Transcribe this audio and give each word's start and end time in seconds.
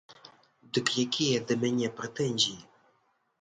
Дык 0.77 0.87
якія 1.05 1.43
да 1.51 1.59
мяне 1.65 1.91
прэтэнзіі? 2.01 2.59